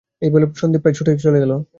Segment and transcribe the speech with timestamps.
[0.21, 1.53] এই বলে সন্দীপ প্রায় ছুটে চলে গেল।